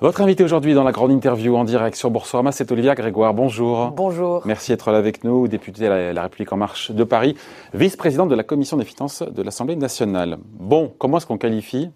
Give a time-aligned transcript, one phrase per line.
[0.00, 3.34] Votre invité aujourd'hui dans la grande interview en direct sur Boursorama, c'est Olivia Grégoire.
[3.34, 3.90] Bonjour.
[3.90, 4.40] Bonjour.
[4.46, 7.36] Merci d'être là avec nous, député de la République en marche de Paris,
[7.74, 10.38] vice-présidente de la commission des finances de l'Assemblée nationale.
[10.54, 11.90] Bon, comment est-ce qu'on qualifie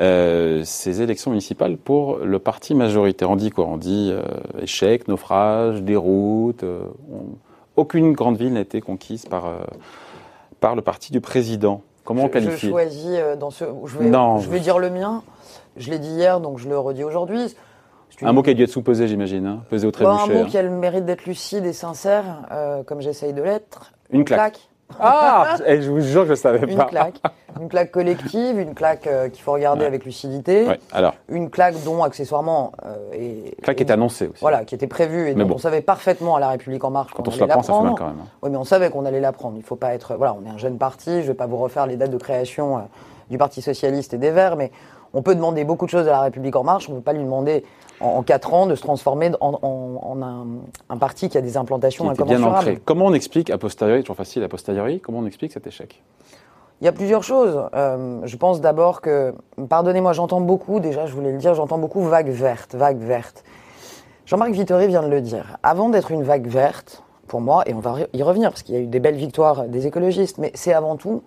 [0.00, 3.30] euh, ces élections municipales pour le parti majoritaire?
[3.30, 3.66] On dit quoi?
[3.66, 4.22] On dit euh,
[4.60, 6.64] échec, naufrage, déroute.
[6.64, 6.86] Euh,
[7.76, 9.44] aucune grande ville n'a été conquise par,
[10.58, 11.82] par le parti du président.
[12.02, 13.64] Comment on qualifie Je choisis dans ce.
[13.84, 15.22] Je vais, non, je vais dire le mien.
[15.76, 17.54] Je l'ai dit hier, donc je le redis aujourd'hui.
[18.20, 20.22] Un mot qui a dû être sous-pesé, j'imagine, hein pesé au trébuchet.
[20.22, 23.92] un mot qui a le mérite d'être lucide et sincère, euh, comme j'essaye de l'être.
[24.10, 24.68] Une claque.
[25.00, 26.72] Ah et Je vous jure que je ne savais pas.
[26.72, 27.20] Une claque.
[27.60, 30.66] Une claque collective, une claque euh, qu'il faut regarder avec lucidité.
[30.66, 30.80] Ouais.
[30.92, 31.14] Alors.
[31.28, 32.72] Une claque dont, accessoirement...
[32.84, 34.40] Euh, et, claque qui était annoncée aussi.
[34.40, 37.26] Voilà, qui était prévue et dont on savait parfaitement à La République En Marche Quand
[37.28, 38.20] on se la prend, ça fait mal quand même.
[38.22, 38.28] Hein.
[38.42, 39.56] Oui, mais on savait qu'on allait la prendre.
[39.56, 40.14] Il ne faut pas être...
[40.16, 42.18] Voilà, on est un jeune parti, je ne vais pas vous refaire les dates de
[42.18, 42.80] création euh,
[43.30, 44.72] du Parti Socialiste et des Verts, mais
[45.14, 47.12] on peut demander beaucoup de choses à la République en marche, on ne peut pas
[47.12, 47.64] lui demander
[48.00, 52.64] en, quatre ans de se transformer en, un, parti qui a des implantations incommensurables.
[52.64, 56.02] Bien Comment on explique, a posteriori, toujours facile, a posteriori, comment on explique cet échec?
[56.80, 57.62] Il y a plusieurs choses.
[57.74, 59.34] Euh, je pense d'abord que,
[59.68, 63.44] pardonnez-moi, j'entends beaucoup, déjà je voulais le dire, j'entends beaucoup vague verte, vague verte.
[64.26, 65.58] Jean-Marc Vittori vient de le dire.
[65.62, 68.78] Avant d'être une vague verte, pour moi, et on va y revenir parce qu'il y
[68.78, 71.22] a eu des belles victoires des écologistes, mais c'est avant tout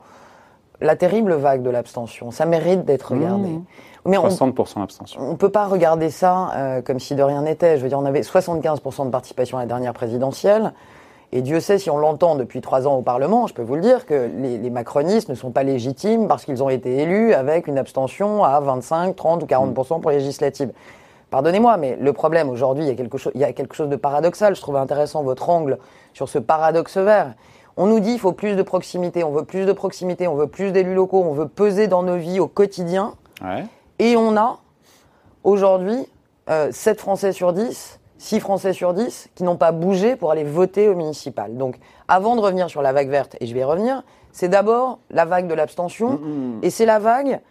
[0.81, 2.31] la terrible vague de l'abstention.
[2.31, 3.17] Ça mérite d'être mmh.
[3.17, 3.49] regardé.
[4.05, 5.21] Mais 60% d'abstention.
[5.21, 7.77] On ne peut pas regarder ça euh, comme si de rien n'était.
[7.77, 10.73] Je veux dire, on avait 75% de participation à la dernière présidentielle.
[11.31, 13.81] Et Dieu sait si on l'entend depuis trois ans au Parlement, je peux vous le
[13.81, 17.77] dire, que les, macronistes ne sont pas légitimes parce qu'ils ont été élus avec une
[17.77, 20.71] abstention à 25, 30 ou 40% pour les législatives.
[21.31, 24.55] Pardonnez-moi, mais le problème aujourd'hui, il, il y a quelque chose de paradoxal.
[24.55, 25.79] Je trouve intéressant votre angle
[26.13, 27.33] sur ce paradoxe vert.
[27.77, 30.47] On nous dit qu'il faut plus de proximité, on veut plus de proximité, on veut
[30.47, 33.15] plus d'élus locaux, on veut peser dans nos vies au quotidien.
[33.99, 34.59] Et on a
[35.43, 36.07] aujourd'hui
[36.47, 40.43] 7 euh, Français sur 10, 6 Français sur 10 qui n'ont pas bougé pour aller
[40.43, 41.57] voter au municipal.
[41.57, 41.77] Donc
[42.07, 45.25] avant de revenir sur la vague verte, et je vais y revenir, c'est d'abord la
[45.25, 46.19] vague de l'abstention,
[46.61, 47.41] et c'est la vague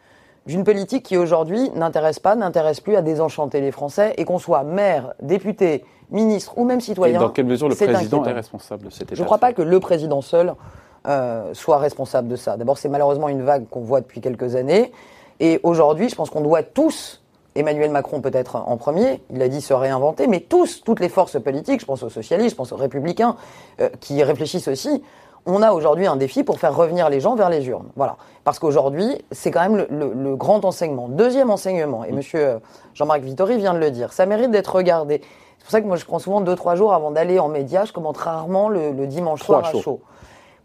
[0.46, 4.62] d'une politique qui aujourd'hui n'intéresse pas, n'intéresse plus à désenchanter les Français, et qu'on soit
[4.62, 7.18] maire, député, ministre ou même citoyen.
[7.18, 9.52] Et dans quelle mesure le président est responsable de cet état Je ne crois pas
[9.52, 10.54] que le président seul
[11.06, 12.56] euh, soit responsable de ça.
[12.56, 14.92] D'abord, c'est malheureusement une vague qu'on voit depuis quelques années.
[15.40, 17.22] Et aujourd'hui, je pense qu'on doit tous,
[17.54, 21.40] Emmanuel Macron peut-être en premier, il a dit se réinventer, mais tous, toutes les forces
[21.40, 23.36] politiques, je pense aux socialistes, je pense aux républicains,
[23.80, 25.02] euh, qui réfléchissent aussi,
[25.46, 27.88] on a aujourd'hui un défi pour faire revenir les gens vers les urnes.
[27.96, 28.16] Voilà.
[28.44, 31.08] Parce qu'aujourd'hui, c'est quand même le, grand enseignement.
[31.08, 32.58] Deuxième enseignement, et monsieur euh,
[32.94, 35.20] Jean-Marc Vittori vient de le dire, ça mérite d'être regardé.
[35.58, 37.84] C'est pour ça que moi, je prends souvent deux, trois jours avant d'aller en médias.
[37.84, 40.00] Je commente rarement le, dimanche soir à chaud.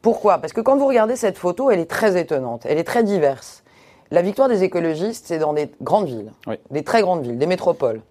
[0.02, 0.38] Pourquoi?
[0.38, 2.66] Parce que quand vous regardez cette photo, elle est très étonnante.
[2.66, 3.64] Elle est très diverse.
[4.12, 6.32] La victoire des écologistes, c'est dans des grandes villes,
[6.72, 8.02] des très grandes villes, des métropoles.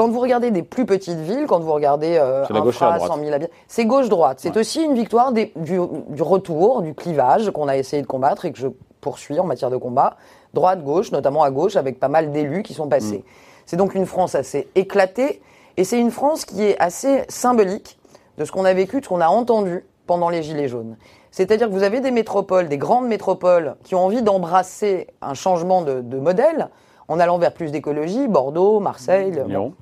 [0.00, 3.52] Quand vous regardez des plus petites villes, quand vous regardez euh, infra, 100 000 habitants,
[3.68, 4.38] c'est gauche-droite.
[4.40, 5.78] C'est aussi une victoire du,
[6.22, 8.68] retour, du clivage qu'on a essayé de combattre et que je
[9.02, 10.16] poursuis en matière de combat.
[10.54, 13.18] Droite-gauche, notamment à gauche, avec pas mal d'élus qui sont passés.
[13.18, 13.30] Hmm.
[13.66, 15.42] C'est donc une France assez éclatée
[15.76, 17.98] et c'est une France qui est assez symbolique
[18.38, 20.96] de ce qu'on a vécu, de ce qu'on a entendu pendant les Gilets jaunes.
[21.30, 25.82] C'est-à-dire que vous avez des métropoles, des grandes métropoles, qui ont envie d'embrasser un changement
[25.82, 26.70] de, modèle
[27.08, 29.32] en allant vers plus d'écologie, Bordeaux, Marseille.
[29.46, 29.74] Lyon.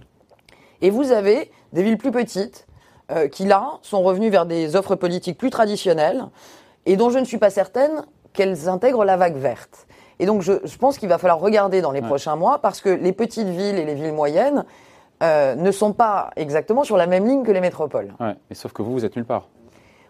[0.83, 2.67] Et vous avez des villes plus petites
[3.11, 6.25] euh, qui, là, sont revenues vers des offres politiques plus traditionnelles
[6.87, 9.87] et dont je ne suis pas certaine qu'elles intègrent la vague verte.
[10.21, 13.13] Et donc, je, pense qu'il va falloir regarder dans les prochains mois parce que les
[13.13, 14.65] petites villes et les villes moyennes,
[15.21, 18.15] euh, ne sont pas exactement sur la même ligne que les métropoles.
[18.21, 19.49] Ouais, mais sauf que vous, vous êtes nulle part.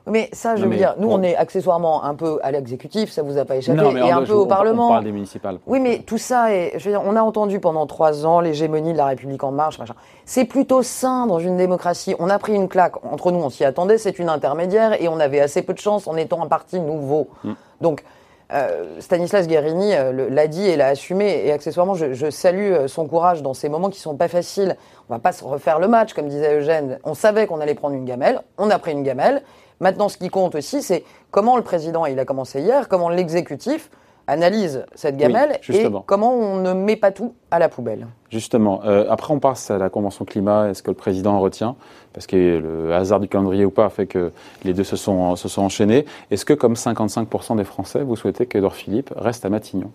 [0.07, 3.37] Mais ça, je veux dire, nous, on est accessoirement un peu à l'exécutif, ça vous
[3.39, 4.87] a pas échappé, et un peu au Parlement.
[4.87, 5.59] On parle des municipales.
[5.67, 8.93] Oui, mais tout ça, est, je veux dire, on a entendu pendant trois ans l'hégémonie
[8.93, 9.95] de la République en marche, machin.
[10.25, 12.15] C'est plutôt sain dans une démocratie.
[12.19, 13.05] On a pris une claque.
[13.05, 16.07] Entre nous, on s'y attendait, c'est une intermédiaire, et on avait assez peu de chance
[16.07, 17.29] en étant un parti nouveau.
[17.45, 17.53] Mm.
[17.81, 18.05] Donc,
[18.51, 21.47] euh, Stanislas Guérini euh, l'a dit et l'a assumé.
[21.47, 24.77] Et accessoirement, je, salue euh, son courage dans ces moments qui sont pas faciles.
[25.09, 26.99] On va pas se refaire le match, comme disait Eugène.
[27.05, 28.41] On savait qu'on allait prendre une gamelle.
[28.57, 29.43] On a pris une gamelle.
[29.81, 33.91] Maintenant, ce qui compte aussi, c'est comment le président, il a commencé hier, comment l'exécutif
[34.29, 38.07] analyse cette gamelle et comment on ne met pas tout à la poubelle.
[38.29, 38.83] Justement.
[38.85, 40.69] Euh, après, on passe à la Convention climat.
[40.69, 41.77] Est-ce que le président en retient?
[42.13, 44.31] Parce que le hasard du calendrier ou pas fait que
[44.65, 46.05] les deux se sont, se sont enchaînés.
[46.31, 49.91] Est-ce que, comme 55% des Français, vous souhaitez qu'Edouard Philippe reste à Matignon?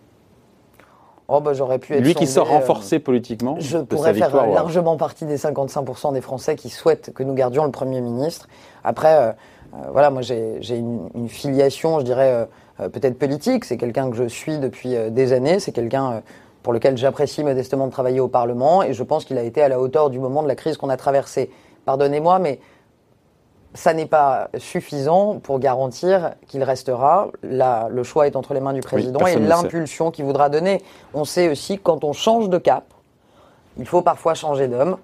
[1.30, 3.56] Oh bah j'aurais pu être Lui qui sort renforcé euh, politiquement.
[3.60, 7.72] Je pourrais faire largement partie des 55% des Français qui souhaitent que nous gardions le
[7.72, 8.48] Premier ministre.
[8.84, 9.32] Après, euh,
[9.92, 12.48] voilà, moi j'ai une, une, filiation, je dirais,
[12.80, 13.66] euh, peut-être politique.
[13.66, 15.60] C'est quelqu'un que je suis depuis euh, des années.
[15.60, 16.20] C'est quelqu'un euh,
[16.62, 19.68] pour lequel j'apprécie modestement de travailler au Parlement, et je pense qu'il a été à
[19.68, 21.52] la hauteur du moment de la crise qu'on a traversée.
[21.86, 22.60] Pardonnez-moi, mais
[23.74, 27.30] ça n'est pas suffisant pour garantir qu'il restera.
[27.42, 30.82] Là, le choix est entre les mains du président et l'impulsion qu'il voudra donner.
[31.14, 32.86] On sait aussi que quand on change de cap,
[33.78, 34.98] il faut parfois changer d'homme.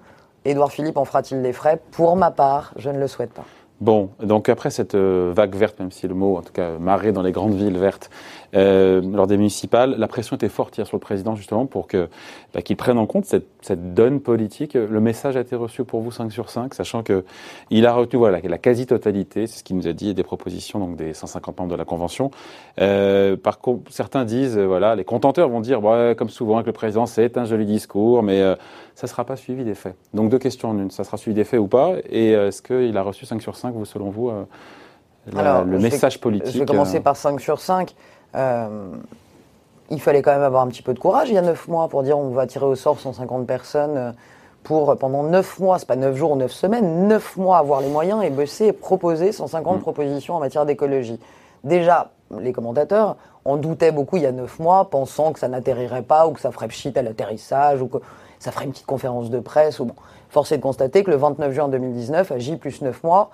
[0.46, 1.78] Édouard Philippe en fera-t-il les frais?
[1.90, 3.44] Pour ma part, je ne le souhaite pas.
[3.80, 7.12] Bon, donc après cette euh, vague verte, même si le mot, en tout cas, marée
[7.12, 8.10] dans les grandes villes vertes,
[8.54, 12.08] euh, lors des municipales, la pression était forte hier sur le président justement pour que
[12.54, 14.74] bah, qu'il prenne en compte cette, cette, donne politique.
[14.74, 17.24] Le message a été reçu pour vous 5 sur 5, sachant que
[17.70, 20.96] il a retenu voilà la quasi-totalité, c'est ce qu'il nous a dit, des propositions donc
[20.96, 22.30] des 150 membres de la convention.
[22.80, 26.66] Euh, par contre, certains disent euh, voilà, les contenteurs vont dire ouais, comme souvent avec
[26.66, 28.56] le président, c'est un joli discours, mais euh,
[28.94, 29.94] ça ne sera pas suivi des faits.
[30.14, 32.96] Donc deux questions en une, ça sera suivi des faits ou pas Et est-ce qu'il
[32.96, 34.30] a reçu 5 sur 5, vous, selon vous,
[35.28, 37.94] euh, Alors, le message politique Je vais commencer euh, par 5 sur 5.
[38.34, 38.90] Euh,
[39.90, 41.88] il fallait quand même avoir un petit peu de courage il y a 9 mois
[41.88, 44.14] pour dire on va tirer au sort 150 personnes
[44.62, 47.88] pour pendant 9 mois, c'est pas 9 jours ou 9 semaines, 9 mois avoir les
[47.88, 49.80] moyens et bosser et proposer 150 mmh.
[49.80, 51.18] propositions en matière d'écologie.
[51.64, 56.02] Déjà, les commentateurs en doutaient beaucoup il y a 9 mois, pensant que ça n'atterrirait
[56.02, 57.98] pas ou que ça ferait pchit à l'atterrissage ou que
[58.38, 59.80] ça ferait une petite conférence de presse.
[59.80, 59.94] Ou bon.
[60.28, 63.30] Force est de constater que le 29 juin 2019, à J plus 9 mois,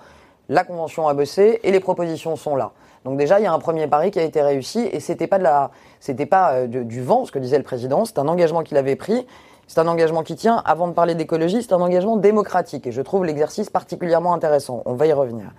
[0.49, 2.71] la convention a bossé et les propositions sont là.
[3.05, 5.37] Donc déjà, il y a un premier pari qui a été réussi et c'était pas
[5.37, 8.05] de la, c'était pas euh, du vent, ce que disait le président.
[8.05, 9.25] C'est un engagement qu'il avait pris.
[9.67, 10.61] C'est un engagement qui tient.
[10.65, 14.81] Avant de parler d'écologie, c'est un engagement démocratique et je trouve l'exercice particulièrement intéressant.
[14.85, 15.51] On va y revenir.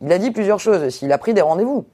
[0.00, 0.88] Il a dit plusieurs choses.
[0.88, 1.84] S'il a pris des rendez-vous.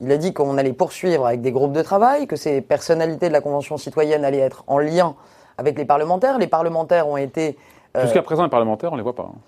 [0.00, 3.32] Il a dit qu'on allait poursuivre avec des groupes de travail, que ces personnalités de
[3.32, 5.14] la Convention citoyenne allaient être en lien
[5.58, 6.38] avec les parlementaires.
[6.38, 7.56] Les parlementaires ont été.
[7.96, 9.30] Euh, Jusqu'à présent, les parlementaires, on ne les voit pas.
[9.32, 9.38] Hein.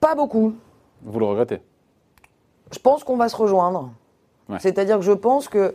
[0.00, 0.54] Pas beaucoup.
[1.02, 1.60] Vous le regrettez?
[2.72, 3.90] Je pense qu'on va se rejoindre.
[4.58, 5.74] C'est-à-dire que je pense que.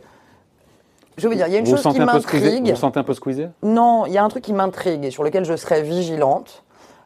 [1.16, 2.64] Je veux dire, il y a une chose qui m'intrigue.
[2.64, 3.48] Vous vous sentez un peu squeezé?
[3.62, 6.64] Non, il y a un truc qui m'intrigue et sur lequel je serai vigilante.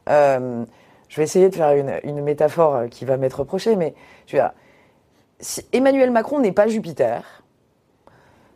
[0.08, 0.64] Euh,
[1.08, 1.72] je vais essayer de faire
[2.04, 3.94] une, métaphore qui va m'être reprochée, mais
[4.26, 4.52] je veux dire,
[5.40, 7.42] si Emmanuel Macron n'est pas Jupiter,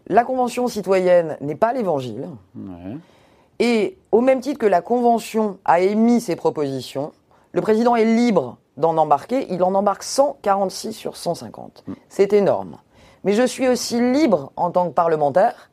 [0.06, 2.96] la Convention citoyenne n'est pas l'Évangile, ouais.
[3.58, 7.12] Et au même titre que la Convention a émis ses propositions,
[7.52, 9.46] le président est libre d'en embarquer.
[9.50, 11.84] Il en embarque 146 sur 150.
[11.86, 11.92] Mm.
[12.08, 12.78] C'est énorme.
[13.24, 15.70] Mais je suis aussi libre en tant que parlementaire,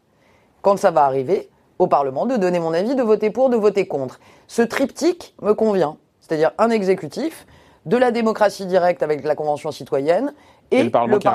[0.62, 1.50] quand ça va arriver,
[1.80, 4.20] au Parlement, de donner mon avis, de voter pour, de voter contre.
[4.48, 5.98] Ce triptyque me convient.
[6.20, 7.48] C'est-à-dire un exécutif,
[7.86, 10.34] de la démocratie directe avec la Convention citoyenne
[10.72, 11.18] et, le Parlement.
[11.18, 11.28] Qui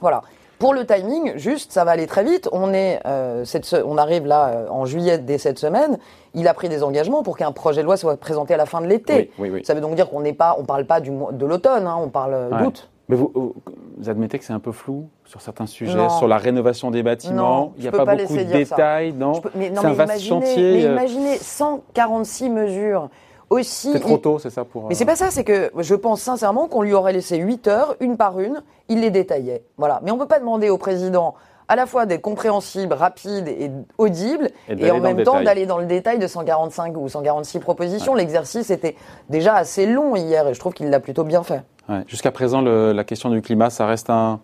[0.00, 0.22] Voilà.
[0.58, 2.48] Pour le timing, juste, ça va aller très vite.
[2.50, 5.98] On est, euh, cette, on arrive là euh, en juillet dès cette semaine.
[6.34, 8.80] Il a pris des engagements pour qu'un projet de loi soit présenté à la fin
[8.80, 9.30] de l'été.
[9.62, 12.08] Ça veut donc dire qu'on n'est pas, on parle pas du de l'automne, hein, on
[12.08, 12.90] parle euh, d'août.
[13.08, 16.90] Mais vous, vous, admettez que c'est un peu flou sur certains sujets, sur la rénovation
[16.90, 17.72] des bâtiments.
[17.76, 20.72] Il n'y a pas, beaucoup de détails, non, C'est un vaste chantier.
[20.72, 23.08] Mais imaginez 146 mesures
[23.50, 23.92] aussi.
[23.92, 24.88] C'est trop tôt, c'est ça pour.
[24.88, 27.96] Mais c'est pas ça, c'est que je pense sincèrement qu'on lui aurait laissé 8 heures,
[28.00, 29.64] une par une, il les détaillait.
[29.76, 30.00] Voilà.
[30.02, 31.34] Mais on ne peut pas demander au président
[31.68, 35.84] à la fois d'être compréhensible, rapide et audible, et, en même temps d'aller dans le
[35.84, 38.14] détail de 145 ou 146 propositions.
[38.14, 38.96] L'exercice était
[39.28, 41.62] déjà assez long hier, et je trouve qu'il l'a plutôt bien fait.
[42.06, 44.40] Jusqu'à présent, la question du climat, ça reste un,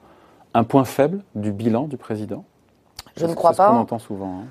[0.52, 2.44] un, point faible du bilan du président?
[3.16, 3.56] Je ne crois pas.
[3.56, 4.40] C'est ce qu'on entend souvent.
[4.40, 4.46] Hein.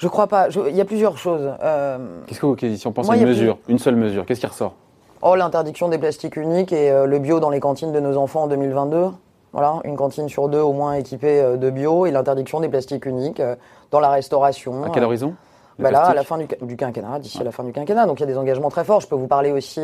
[0.00, 0.48] Je crois pas.
[0.48, 1.52] il y a plusieurs choses.
[1.62, 4.46] Euh, Qu'est-ce que vous, si on pense à une mesure, une seule mesure, qu'est-ce qui
[4.46, 4.72] ressort?
[5.20, 8.44] Oh, l'interdiction des plastiques uniques et euh, le bio dans les cantines de nos enfants
[8.44, 9.08] en 2022.
[9.52, 13.04] Voilà, une cantine sur deux au moins équipée euh, de bio et l'interdiction des plastiques
[13.04, 13.42] uniques
[13.90, 14.84] dans la restauration.
[14.84, 15.34] À quel horizon?
[15.78, 18.06] Bah là, à la fin du, quinquennat, d'ici à la fin du quinquennat.
[18.06, 19.00] Donc il y a des engagements très forts.
[19.02, 19.80] Je peux vous parler aussi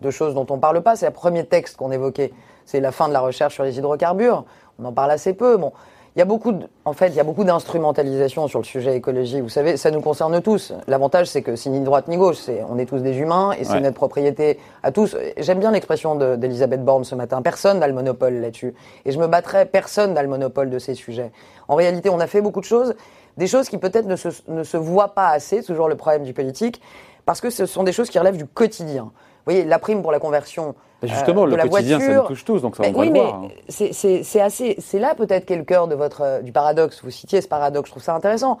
[0.00, 0.96] de choses dont on ne parle pas.
[0.96, 2.32] C'est le premier texte qu'on évoquait.
[2.64, 4.44] C'est la fin de la recherche sur les hydrocarbures.
[4.78, 5.56] On en parle assez peu.
[5.56, 5.72] Bon,
[6.18, 6.52] il y a beaucoup,
[6.84, 9.40] en fait, il y a beaucoup d'instrumentalisation sur le sujet écologie.
[9.40, 10.72] Vous savez, ça nous concerne tous.
[10.88, 12.38] L'avantage, c'est que c'est ni droite ni gauche.
[12.38, 15.16] C'est, on est tous des humains et c'est notre propriété à tous.
[15.36, 17.40] J'aime bien l'expression d'Elisabeth Borne ce matin.
[17.40, 18.74] Personne n'a le monopole là-dessus.
[19.04, 21.30] Et je me battrai, personne n'a le monopole de ces sujets.
[21.68, 22.96] En réalité, on a fait beaucoup de choses,
[23.36, 26.32] des choses qui peut-être ne se, ne se voient pas assez, toujours le problème du
[26.32, 26.82] politique,
[27.26, 29.12] parce que ce sont des choses qui relèvent du quotidien.
[29.48, 32.20] Vous voyez, la prime pour la conversion justement, euh, de le la quotidien, voiture, ça
[32.20, 33.44] nous touche tous, donc ça mais, va oui, le mais voir.
[33.44, 33.48] Hein.
[33.70, 37.00] C'est assez, c'est là peut-être qu'est le cœur de votre euh, du paradoxe.
[37.02, 38.58] Vous citiez ce paradoxe, je trouve ça intéressant.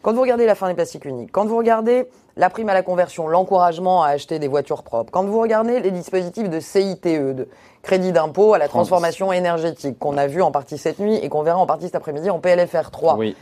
[0.00, 2.80] Quand vous regardez la fin des plastiques uniques, quand vous regardez la prime à la
[2.80, 7.46] conversion, l'encouragement à acheter des voitures propres, quand vous regardez les dispositifs de CITE, de
[7.82, 11.42] crédit d'impôt à la transformation énergétique, qu'on a vu en partie cette nuit et qu'on
[11.42, 13.16] verra en partie cet après-midi en PLFR 3.
[13.16, 13.36] Oui.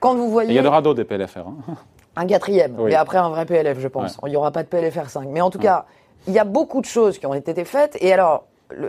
[0.00, 0.50] Quand vous voyez.
[0.50, 1.38] il y en aura d'autres des PLFR.
[1.38, 1.76] Hein.
[2.16, 4.18] Un quatrième, et après un vrai PLF, je pense.
[4.26, 5.28] Il n'y aura pas de PLFR 5.
[5.30, 5.86] Mais en tout cas,
[6.26, 7.96] il y a beaucoup de choses qui ont été faites.
[8.00, 8.44] Et alors,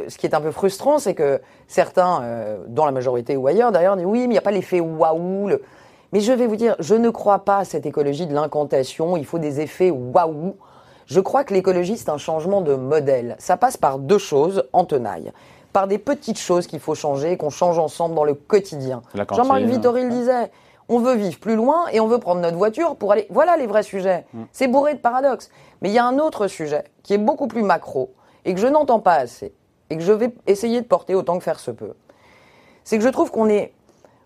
[0.08, 3.72] ce qui est un peu frustrant, c'est que certains, euh, dans la majorité ou ailleurs
[3.72, 5.50] d'ailleurs, disent oui, mais il n'y a pas l'effet waouh.
[6.13, 9.25] Mais je vais vous dire, je ne crois pas à cette écologie de l'incantation, il
[9.25, 10.56] faut des effets waouh.
[11.06, 13.36] Je crois que l'écologie, c'est un changement de modèle.
[13.39, 15.32] Ça passe par deux choses en tenaille.
[15.72, 19.01] Par des petites choses qu'il faut changer, qu'on change ensemble dans le quotidien.
[19.32, 20.51] Jean-Marc Vittori le disait.
[20.89, 23.27] On veut vivre plus loin et on veut prendre notre voiture pour aller.
[23.29, 24.25] Voilà les vrais sujets.
[24.34, 24.44] Mm.
[24.51, 25.50] C'est bourré de paradoxes.
[25.82, 28.13] Mais il y a un autre sujet qui est beaucoup plus macro
[28.46, 29.53] et que je n'entends pas assez
[29.89, 31.94] et que je vais essayer de porter autant que faire se peut.
[32.84, 33.74] C'est que je trouve qu'on est,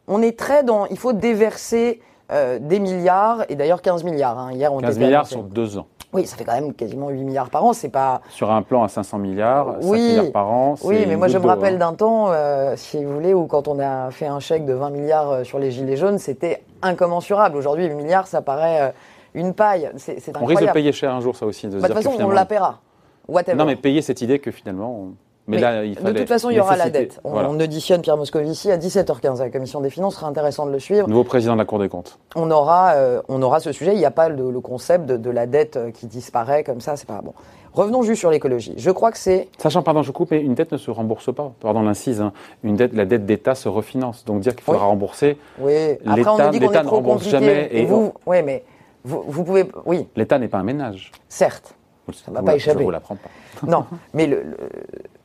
[0.08, 0.86] on est très dans.
[0.88, 2.02] Il faut déverser
[2.32, 4.38] euh, des milliards et d'ailleurs 15 milliards.
[4.38, 4.54] hein.
[4.54, 5.88] Hier, on 15 était milliards sur deux ans.
[6.14, 7.74] Oui, ça fait quand même quasiment 8 milliards par an.
[7.74, 8.22] C'est pas.
[8.30, 10.00] Sur un plan à 500 milliards, 5 Oui.
[10.02, 10.76] milliards par an.
[10.84, 11.80] Oui, mais moi je me rappelle hein.
[11.80, 14.90] d'un temps, euh, si vous voulez, où quand on a fait un chèque de 20
[14.90, 17.56] milliards euh, sur les gilets jaunes, c'était incommensurable.
[17.58, 18.92] Aujourd'hui, 8 milliards, ça paraît euh,
[19.34, 19.90] une paille.
[19.98, 21.68] C'est On risque de payer cher un jour, ça aussi.
[21.68, 22.80] De, se Bah, De toute que façon, on la paiera.
[23.28, 23.58] Whatever.
[23.58, 24.92] Non, mais payer cette idée que finalement.
[24.92, 25.14] on-
[25.48, 27.20] Mais, Mais là, il de toute façon, il y aura la dette.
[27.24, 27.50] On, Voilà.
[27.50, 30.14] on auditionne Pierre Moscovici à 17h15 à la Commission des Finances.
[30.14, 31.08] Ce sera intéressant de le suivre.
[31.10, 32.20] Nouveau président de la Cour des comptes.
[32.36, 33.94] On aura, euh, on aura ce sujet.
[33.94, 36.80] Il n'y a pas le, le concept de, de la dette euh, qui disparaît comme
[36.80, 36.96] ça.
[36.96, 37.34] C'est pas bon.
[37.74, 38.74] Revenons juste sur l'écologie.
[38.78, 41.52] Je crois que c'est Sachant, pardon, je coupe, mais une dette ne se rembourse pas.
[41.60, 42.22] Pardon, l'incise.
[42.22, 42.34] hein.
[42.64, 44.24] Une dette, la dette d'État se refinance.
[44.26, 44.90] Donc dire qu'il faudra Oui.
[44.90, 45.94] rembourser, oui.
[46.06, 47.46] Après, on L'État- nous dit qu'on l'État est ne trop rembourse compliqué.
[47.46, 47.88] jamais Et
[48.28, 48.64] oui, mais
[49.06, 51.12] vous, vous pouvez, oui, l'État n'est pas un ménage.
[51.30, 51.74] certes.
[52.14, 52.80] Ça va vous pas échapper.
[52.80, 53.66] Je vous l'apprends pas.
[53.68, 54.58] Non, mais le- le-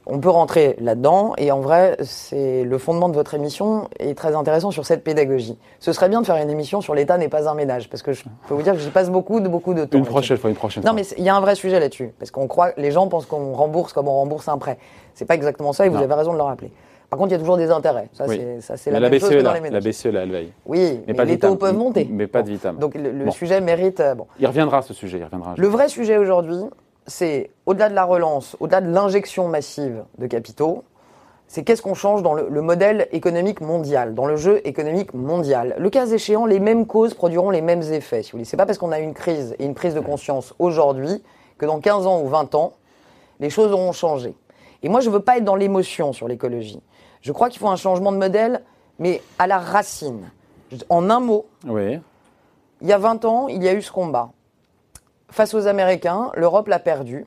[0.07, 4.35] on peut rentrer là-dedans et en vrai, c'est le fondement de votre émission est très
[4.37, 5.59] intéressant sur cette pédagogie.
[5.81, 8.13] Ce serait bien de faire une émission sur l'État n'est pas un ménage parce que
[8.13, 9.99] je peux vous dire que j'y passe beaucoup de beaucoup de temps.
[9.99, 10.97] Une prochaine fois, une prochaine Non, fois.
[11.01, 13.53] mais il y a un vrai sujet là-dessus parce qu'on croit, les gens pensent qu'on
[13.53, 14.79] rembourse comme on rembourse un prêt.
[15.15, 16.71] C'est pas exactement ça et vous avez raison de le rappeler.
[17.11, 18.09] Par contre, il y a toujours des intérêts.
[18.13, 18.41] Ça, Oui.
[18.61, 19.85] c'est la, la même chose BCE que est dans les La ménages.
[19.85, 20.53] BCE là, elle veille.
[20.67, 22.07] Oui, mais, les taux peuvent monter.
[22.11, 22.77] Mais pas de vitam.
[22.79, 23.31] Donc le, le Bon.
[23.31, 24.01] sujet mérite.
[24.01, 24.27] euh, bon.
[24.41, 25.55] Il reviendra ce sujet, il reviendra.
[25.57, 26.59] Le vrai sujet aujourd'hui,
[27.07, 30.85] c'est au-delà de la relance, au-delà de l'injection massive de capitaux,
[31.49, 35.77] c'est qu'est-ce qu'on change dans le, le modèle économique mondial, dans le jeu économique mondial.
[35.79, 38.23] Le cas échéant, les mêmes causes produiront les mêmes effets.
[38.25, 40.55] Si vous voulez, c'est pas parce qu'on a une crise et une prise de conscience
[40.59, 41.23] aujourd'hui
[41.59, 42.73] que dans 15 ans ou 20 ans,
[43.39, 44.35] les choses auront changé.
[44.83, 46.83] Et moi, je veux pas être dans l'émotion sur l'écologie.
[47.23, 48.63] Je crois qu'il faut un changement de modèle,
[48.99, 50.29] mais à la racine.
[50.89, 52.01] En un mot, Oui.
[52.83, 54.31] il y a 20 ans, il y a eu ce combat.
[55.31, 57.27] Face aux Américains, l'Europe l'a perdu.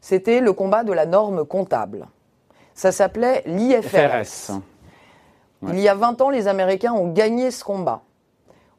[0.00, 2.06] C'était le combat de la norme comptable.
[2.74, 3.88] Ça s'appelait l'IFRS.
[3.88, 4.60] FRS.
[5.68, 8.02] Il y a 20 ans, les Américains ont gagné ce combat.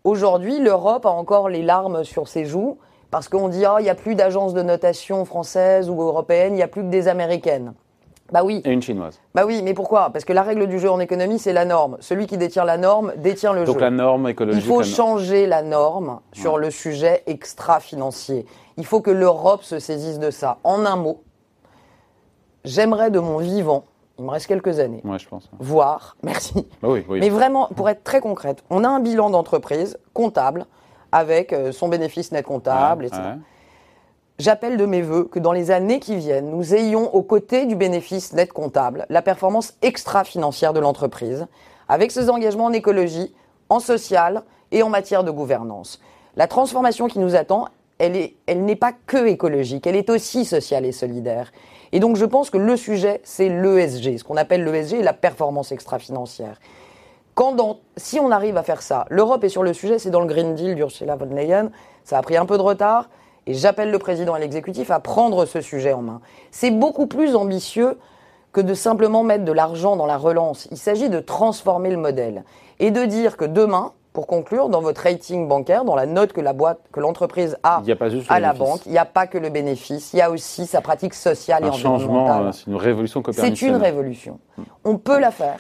[0.06, 2.78] Aujourd'hui, l'Europe a encore les larmes sur ses joues
[3.12, 6.58] parce qu'on dit ah, il n'y a plus d'agences de notation françaises ou européennes, il
[6.58, 7.74] n'y a plus que des américaines.
[8.32, 9.20] Bah oui, Et une chinoise.
[9.34, 10.12] bah oui, mais pourquoi?
[10.12, 11.98] Parce que la règle du jeu en économie, c'est la norme.
[12.00, 13.82] Celui qui détient la norme détient le Donc jeu.
[13.82, 14.66] la norme Il écologique.
[14.66, 16.62] faut la no- changer la norme sur Ouais.
[16.62, 18.46] le sujet extra-financier.
[18.78, 20.58] Il faut que l'Europe se saisisse de ça.
[20.64, 21.24] En un mot,
[22.66, 23.86] j'aimerais de mon vivant,
[24.18, 25.50] il me reste quelques années, Ouais, je pense.
[25.60, 27.20] voir, merci, Bah oui, oui.
[27.20, 30.66] mais vraiment, pour être très concrète, on a un bilan d'entreprise comptable
[31.12, 33.22] avec euh, son bénéfice net comptable, etc.
[34.40, 37.76] J'appelle de mes voeux que dans les années qui viennent, nous ayons aux côtés du
[37.76, 41.46] bénéfice net comptable la performance extra-financière de l'entreprise,
[41.90, 43.36] avec ses engagements en écologie,
[43.68, 46.00] en social et en matière de gouvernance.
[46.38, 47.66] La transformation qui nous attend,
[47.98, 51.52] elle est- elle n'est pas que écologique, elle est aussi sociale et solidaire.
[51.92, 55.74] Et donc je pense que le sujet, c'est l'ESG, ce qu'on appelle l'ESG, la performance
[55.74, 56.62] extra-financière.
[57.36, 60.22] Quand dans- si on arrive à faire ça, l'Europe est sur le sujet, c'est dans
[60.22, 61.72] le Green Deal d'Ursula von Leyen,
[62.06, 63.10] ça a pris un peu de retard,
[63.50, 66.22] et j'appelle le président et l'exécutif à prendre ce sujet en main.
[66.52, 67.98] C'est beaucoup plus ambitieux
[68.54, 70.68] que de simplement mettre de l'argent dans la relance.
[70.72, 72.44] Il s'agit de transformer le modèle
[72.80, 76.42] et de dire que demain, pour conclure, dans votre rating bancaire, dans la note que
[76.42, 79.38] la boîte, que l'entreprise a pas juste à la banque, il n'y a pas que
[79.38, 82.48] le bénéfice, il y a aussi sa pratique sociale et Un changement, environnementale.
[82.48, 83.76] euh, c'est une révolution C'est copernicienne.
[83.76, 84.40] une révolution.
[84.86, 85.60] On peut la faire.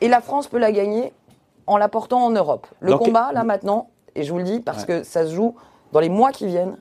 [0.00, 1.12] Et la France peut la gagner
[1.66, 2.66] en la portant en Europe.
[2.80, 5.00] Le Dans que- combat, là, maintenant, et je vous le dis parce Ouais.
[5.00, 5.54] que ça se joue
[5.92, 6.78] dans les mois qui viennent,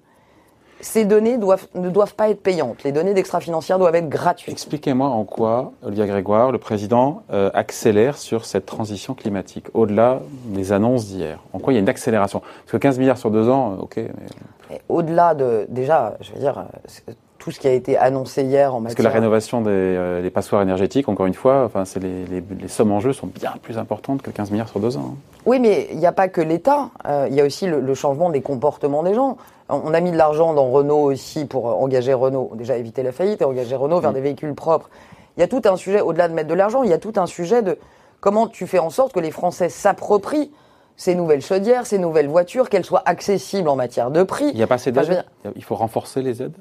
[0.82, 2.84] ces données doivent, ne doivent pas être payantes.
[2.84, 4.52] Les données d'extra-financières doivent être gratuites.
[4.52, 10.72] Expliquez-moi en quoi Olivia Grégoire, le président, euh, accélère sur cette transition climatique, au-delà des
[10.74, 11.40] annonces d'hier.
[11.54, 12.40] En quoi il y a une accélération?
[12.40, 15.66] Parce que 15 milliards sur deux ans, euh, ok, mais- Au-delà de.
[15.70, 19.02] Déjà, je veux dire, euh, tout ce qui a été annoncé hier en parce que
[19.02, 19.14] matière.
[19.14, 22.68] la rénovation des, euh, des passoires énergétiques, encore une fois, enfin, c'est les, les- les
[22.68, 25.14] sommes en jeu sont bien plus importantes que 15 milliards sur deux ans.
[25.14, 25.18] hein.
[25.48, 26.90] Oui, mais il n'y a pas que l'État.
[27.08, 29.38] euh, Il y a aussi le, le changement des comportements des gens.
[29.70, 33.12] On a mis de l'argent dans Renault aussi pour euh, engager Renault, déjà éviter la
[33.12, 34.16] faillite et engager Renault vers Mm.
[34.16, 34.90] des véhicules propres.
[35.38, 37.14] Il y a tout un sujet, au-delà de mettre de l'argent, il y a tout
[37.16, 37.78] un sujet de
[38.20, 40.52] comment tu fais en sorte que les Français s'approprient
[40.98, 44.50] ces nouvelles chaudières, ces nouvelles voitures, qu'elles soient accessibles en matière de prix.
[44.50, 45.26] Il n'y a pas assez Enfin, d'aides?
[45.56, 46.54] Il faut renforcer les aides?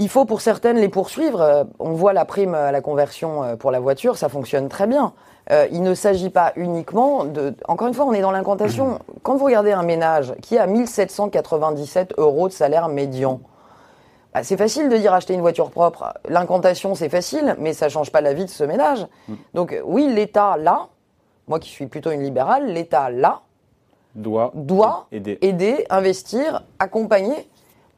[0.00, 1.40] Il faut pour certaines les poursuivre.
[1.40, 4.86] Euh, On voit la prime à la conversion euh, pour la voiture, ça fonctionne très
[4.86, 5.12] bien.
[5.50, 7.54] Euh, il ne s'agit pas uniquement de...
[7.66, 8.98] Encore une fois, on est dans l'incantation.
[9.22, 13.40] Quand vous regardez un ménage qui a 1797 euros de salaire médian,
[14.34, 16.12] bah, c'est facile de dire acheter une voiture propre.
[16.28, 19.06] L'incantation, c'est facile, mais ça change pas la vie de ce ménage.
[19.54, 20.88] Donc euh, oui, l'État, là,
[21.48, 23.40] moi qui suis plutôt une libérale, l'État, là,
[24.14, 25.38] Doit, doit aider.
[25.42, 27.48] aider, investir, accompagner,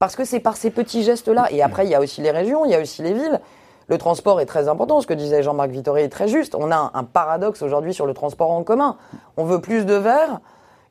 [0.01, 1.47] parce que c'est par ces petits gestes-là.
[1.53, 3.39] Et après, il y a aussi les régions, il y a aussi les villes.
[3.87, 6.55] Le transport est très important, ce que disait Jean-Marc Vittori est très juste.
[6.55, 8.97] On a un, paradoxe aujourd'hui sur le transport en commun.
[9.37, 10.41] On veut plus de verre,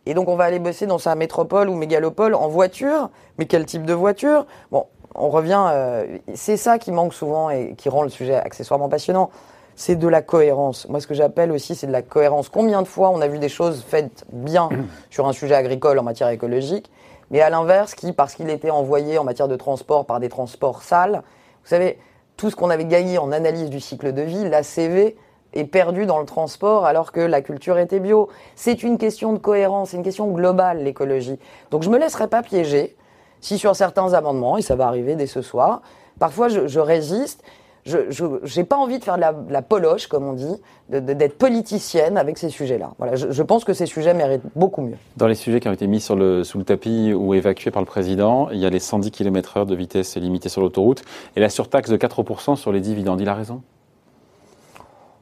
[0.06, 3.10] et donc on va aller bosser dans sa métropole ou mégalopole en voiture.
[3.40, 4.46] Mais quel type de voiture?
[4.70, 4.86] Bon,
[5.16, 5.64] on revient.
[5.72, 9.32] euh, c'est ça qui manque souvent et qui rend le sujet accessoirement passionnant.
[9.76, 10.88] C'est de la cohérence.
[10.88, 12.50] Moi, ce que j'appelle aussi, c'est de la cohérence.
[12.50, 14.70] Combien de fois on a vu des choses faites bien
[15.10, 16.92] sur un sujet agricole en matière écologique,
[17.32, 20.82] mais à l'inverse, qui, parce qu'il était envoyé en matière de transport par des transports
[20.84, 21.24] sales,
[21.64, 22.00] vous savez,
[22.38, 25.18] tout ce qu'on avait gagné en analyse du cycle de vie, l'ACV,
[25.54, 28.30] est perdu dans le transport alors que la culture était bio.
[28.56, 31.40] C'est une question de cohérence, c'est une question globale, l'écologie.
[31.72, 32.96] Donc je me laisserai pas piéger
[33.42, 35.82] si sur certains amendements, et ça va arriver dès ce soir,
[36.20, 37.44] parfois je résiste,
[37.86, 40.56] je n'ai pas envie de faire de la, poloche, comme on dit,
[40.90, 42.92] d'être politicienne avec ces sujets-là.
[42.98, 44.98] Voilà, je, pense que ces sujets méritent beaucoup mieux.
[45.18, 48.50] Dans les sujets qui ont été mis sous le tapis ou évacués par le président,
[48.52, 51.04] il y a les 110 km heure de vitesse limitée sur l'autoroute
[51.36, 53.22] et la surtaxe de 4% sur les dividendes.
[53.22, 53.62] Il a raison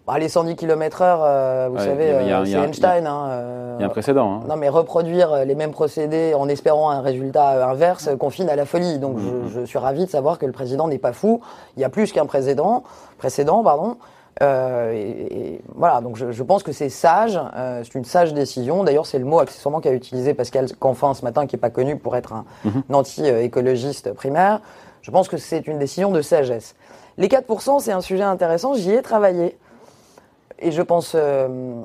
[0.08, 2.62] Bah, les 110 km heure, euh, vous Ouais, savez, il y a- il y euh,
[2.62, 3.06] c'est Einstein.
[3.06, 4.36] hein, euh, Il y a un précédent.
[4.36, 4.40] Hein.
[4.48, 8.50] Non, mais reproduire euh, les mêmes procédés en espérant un résultat euh, inverse euh, confine
[8.50, 9.00] à la folie.
[9.00, 11.42] Donc, Mmh, je, je suis ravi de savoir que le président n'est pas fou.
[11.76, 12.84] Il y a plus qu'un précédent,
[13.18, 13.98] précédent, pardon.
[14.42, 18.34] Euh, et, et voilà, donc je, je pense que c'est sage, euh, c'est une sage
[18.34, 18.84] décision.
[18.86, 21.98] D'ailleurs, c'est le mot accessoirement qu'a utilisé Pascal Canfin ce matin, qui est pas connu
[21.98, 24.62] pour être un, un anti-écologiste primaire.
[25.02, 26.76] Je pense que c'est une décision de sagesse.
[27.18, 28.74] Les 4%, c'est un sujet intéressant.
[28.74, 29.58] J'y ai travaillé.
[30.60, 31.82] Et je pense euh,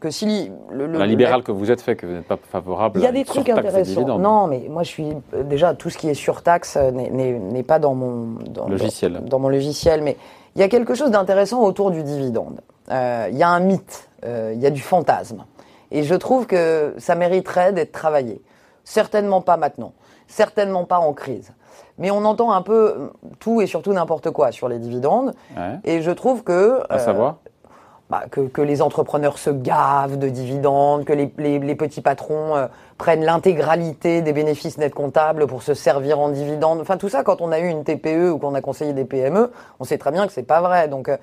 [0.00, 2.98] que si le, le- La libérale que vous êtes fait, que vous n'êtes pas favorable
[3.00, 4.18] il y a des trucs des intéressants.
[4.18, 7.78] Non, mais moi je suis euh, déjà tout ce qui est surtaxe euh, n'est- pas
[7.78, 9.12] dans mon dans, Logiciel.
[9.14, 10.16] Dans, dans mon logiciel, mais
[10.54, 12.60] il y a quelque chose d'intéressant autour du dividende.
[12.90, 15.44] Euh, Il y a un mythe, il y a du fantasme,
[15.90, 18.40] et je trouve que ça mériterait d'être travaillé.
[18.84, 19.92] Certainement pas maintenant,
[20.26, 21.52] certainement pas en crise,
[21.98, 25.78] mais on entend un peu tout et surtout n'importe quoi sur les dividendes, Ouais.
[25.84, 27.36] et je trouve que À savoir
[28.12, 32.54] bah, que, que les entrepreneurs se gavent de dividendes, que les, les- les petits patrons
[32.56, 32.66] euh,
[32.98, 36.80] prennent l'intégralité des bénéfices nets comptables pour se servir en dividendes.
[36.82, 39.50] Enfin, tout ça, quand on a eu une TPE ou qu'on a conseillé des PME,
[39.80, 40.88] on sait très bien que c'est pas vrai.
[40.88, 41.16] Donc, euh,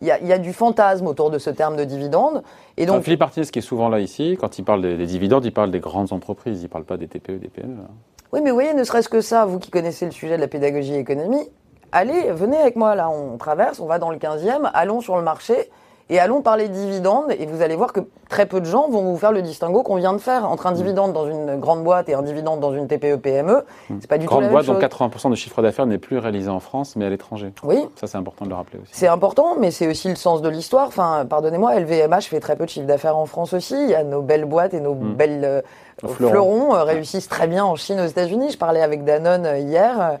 [0.00, 2.42] il y, a, il y a du fantasme autour de ce terme de dividende.
[2.78, 5.44] Et Donc, Philippe Martinez, qui est souvent là ici, quand il parle des, des dividendes,
[5.44, 7.74] il parle des grandes entreprises, il ne parle pas des TPE, des PME.
[7.82, 7.90] hein.
[8.32, 10.48] oui, mais vous voyez, ne serait-ce que ça, vous qui connaissez le sujet de la
[10.48, 11.46] pédagogie et économie,
[11.92, 15.22] allez, venez avec moi, là, on traverse, on va dans le 15e, allons sur le
[15.22, 15.70] marché
[16.10, 19.16] et allons parler dividendes et vous allez voir que très peu de gens vont vous
[19.16, 22.14] faire le distinguo qu'on vient de faire entre un dividende dans une grande boîte et
[22.14, 23.64] un dividende dans une TPE PME.
[24.00, 25.28] C'est pas du tout Grande la même boîte dont chose.
[25.28, 27.52] 80% de chiffre d'affaires n'est plus réalisé en France, mais à l'étranger.
[27.62, 28.90] Oui, Ça, c'est important de le rappeler aussi.
[28.92, 30.88] c'est important, mais c'est aussi le sens de l'histoire.
[30.88, 33.74] Enfin, pardonnez-moi, LVMH fait très peu de chiffre d'affaires en France aussi.
[33.80, 35.60] Il y a nos belles boîtes et nos belles euh,
[36.08, 36.74] fleurons, fleurons.
[36.74, 38.50] euh, réussissent très bien en Chine, aux États-Unis.
[38.50, 40.18] Je parlais avec Danone euh, hier.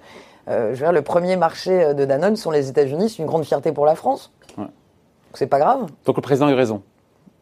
[0.48, 3.10] Euh, je veux dire, le premier marché de Danone sont les États-Unis.
[3.10, 4.32] C'est une grande fierté pour la France.
[5.34, 5.86] C'est pas grave.
[6.04, 6.82] Donc le président a eu raison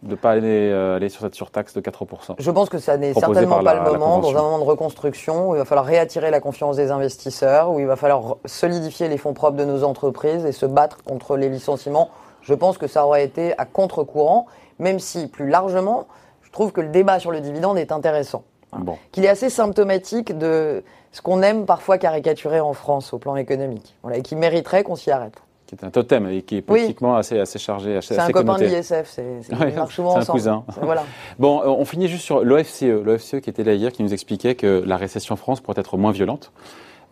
[0.03, 2.37] de ne pas aller, euh, aller sur cette surtaxe de 4%.
[2.39, 5.51] Je pense que ça n'est certainement pas la- le moment, dans un moment de reconstruction,
[5.51, 9.17] où il va falloir réattirer la confiance des investisseurs, où il va falloir solidifier les
[9.19, 12.11] fonds propres de nos entreprises et se battre contre les licenciements.
[12.43, 14.47] Je pense que ça aurait été à contre-courant,
[14.79, 16.07] même si, plus largement,
[16.43, 18.45] je trouve que le débat sur le dividende est intéressant.
[18.77, 18.99] Bon.
[19.11, 23.97] Qu'il est assez symptomatique de ce qu'on aime parfois caricaturer en France au plan économique.
[24.03, 25.43] Voilà, et qui mériterait qu'on s'y arrête.
[25.69, 28.57] Qui est un totem et qui est politiquement assez, assez chargé, assez, C'est un copain
[28.57, 30.65] de l'ISF, c'est, Ouais, un cousin.
[30.81, 31.05] Voilà.
[31.39, 34.55] Bon, euh, on finit juste sur l'OFCE, l'OFCE qui était là hier, qui nous expliquait
[34.55, 36.53] que la récession en France pourrait être moins violente.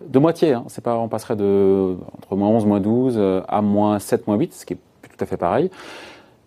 [0.00, 3.60] De moitié, hein, c'est pas, on passerait de entre moins 11, moins 12 euh, à
[3.60, 5.70] moins 7, moins 8, ce qui est tout à fait pareil.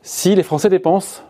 [0.02, 1.22] Si les Français dépensent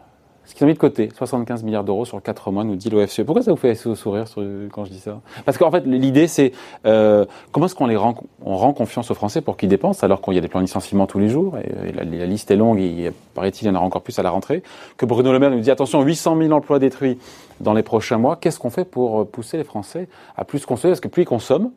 [0.50, 3.22] ce qu'ils ont mis de côté, 75 milliards d'euros sur 4 mois, nous dit l'OFCE.
[3.24, 4.26] Pourquoi ça vous fait sou- sourire
[4.72, 5.22] quand je dis ça?
[5.46, 6.54] Parce qu'en fait, l'idée, c'est
[6.88, 10.24] euh, comment est-ce qu'on les rend, on rend confiance aux Français pour qu'ils dépensent, alors
[10.24, 12.80] qu'il y a des plans de licenciement tous les jours, et, la, liste est longue,
[12.80, 14.64] et paraît-il, il y en aura encore plus à la rentrée,
[14.98, 17.20] que Bruno Le Maire nous dit, attention, 800 000 emplois détruits
[17.60, 20.94] dans les prochains mois, qu'est-ce qu'on fait pour pousser les Français à plus consommer?
[20.94, 21.70] Parce que plus ils consomment,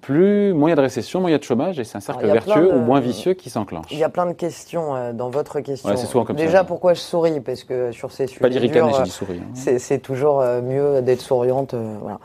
[0.00, 1.96] plus moins il y a de récession, moins il y a de chômage, et c'est
[1.96, 3.86] un cercle vertueux de- ou moins vicieux qui s'enclenche.
[3.90, 5.88] Il y a plein de questions euh, dans votre question.
[5.90, 6.44] Ouais, c'est souvent comme ça.
[6.44, 7.40] Déjà, pourquoi je souris?
[7.40, 9.40] Parce que sur ces sujets Pas durs, j'ai euh, souris.
[9.40, 9.74] hein.
[9.78, 11.74] c'est toujours euh, mieux d'être souriante.
[11.74, 12.18] euh, voilà.